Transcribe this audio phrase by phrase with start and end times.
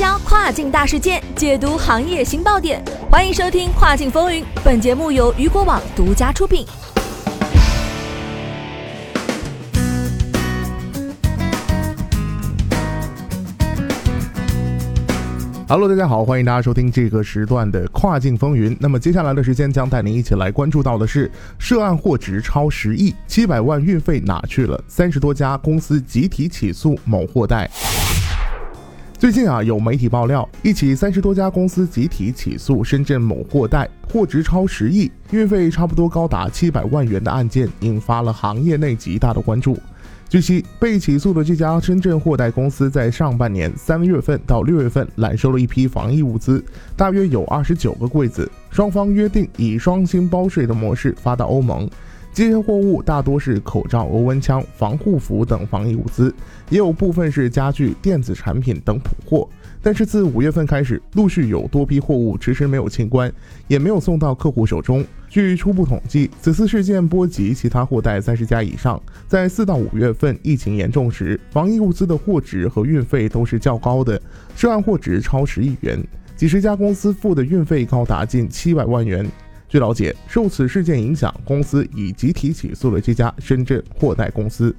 [0.00, 4.42] 销跨境大事件，解读行业新爆点，欢迎收听《跨境风云》。
[4.64, 6.64] 本节目由雨果网独家出品。
[15.68, 18.74] Hello，大家好，欢迎大家收听这个时段的跨境风云。
[18.80, 24.82] 那么接下来的时间将带您一起来关注到的是，涉案货值超十亿，七百万运费哪去了？
[24.88, 27.70] 三十多家公司集体起诉某货代。
[29.20, 39.78] 最近啊，有媒体爆料，一起三十多家公司集体起诉深圳某货代，货值超十亿，运费差不多高达七百万元的案件，引发了行业内极大的关注。
[40.30, 46.64] 据悉，被起诉的这家深圳货代公司在上半年三月份到六月份揽收了一批防疫物资，
[46.96, 48.50] 大约有二十九个柜子。
[48.70, 51.86] 双方约定以双星包税的模式发到欧盟。
[52.40, 56.34] 这些货物大多是口罩、额温枪、防护服等防疫物资，
[56.70, 59.46] 也有部分是家具、电子产品等普货。
[59.82, 63.30] 但是自五月份开始，陆续有多批货物迟迟没有清关，
[63.68, 65.04] 也没有送到客户手中。
[65.28, 68.98] 据初步统计，此次事件波及其他货代三十家以上。
[69.28, 74.18] 在四到五月份疫情严重时，防疫物资的货值和运费都是较高的，
[74.56, 76.02] 涉案货值超十亿元，
[76.36, 79.30] 几十家公司付的运费高达近七百万元。
[79.70, 84.74] 据了解，受此事件影响，公司已集体起诉了这家深圳货代公司。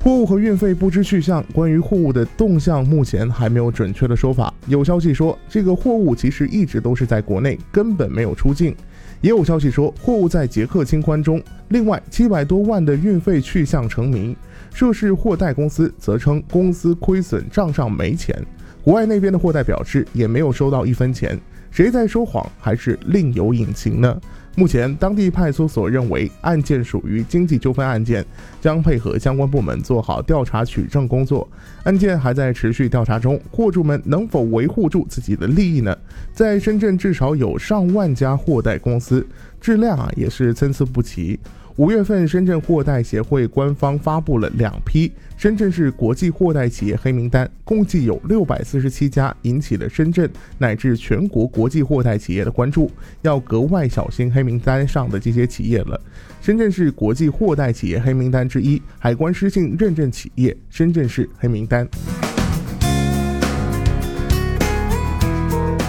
[0.00, 4.54] 货物和运费不知去向，关于货物的动向目前还没有准确的说法。
[4.68, 8.72] 有消息说，这个货物其实一直都是在国内，根本没有出境；
[9.20, 11.42] 也有消息说，货物在捷克清关中。
[11.70, 14.36] 另外，七百多万的运费去向成谜。
[14.72, 18.40] 涉事货代公司则称公司亏损，账上没钱。
[18.88, 21.38] 国外那边的货代表示，也没有收到一分钱。
[21.70, 24.18] 谁在说谎，还是另有隐情呢？
[24.56, 28.24] 目前，当地派出所认为案件属于经济纠纷案件，
[28.62, 31.46] 将配合相关部门做好调查取证工作。
[31.84, 35.94] 案件还在持续调查中，货主们能否维护住自己的利益呢？
[36.32, 39.26] 在深圳，至少有上万家货代公司，
[39.60, 41.38] 质量啊也是参差不齐。
[41.78, 52.90] 五月份，深圳货代协会官方发布了两批深圳市国际货代企业黑名单，共计有六百四十七家，引起了深圳乃至全国国际货代企业的关注，
[53.22, 56.00] 要格外小心黑名单上的这些企业了。
[56.40, 61.88] 深圳市国际货代企业黑名单之一，海关失信认证企业，深圳市黑名单。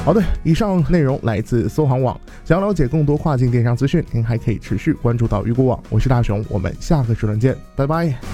[0.10, 2.20] 好的，以上内容来自搜航网。
[2.44, 5.80] 想了解更多跨境电商资讯，您还可以持续关注到鱼骨网。
[5.88, 8.29] 我是大熊，我们下个时段见，拜拜。